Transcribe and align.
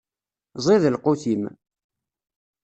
Ẓid 0.65 0.83
lqut-im. 0.93 1.43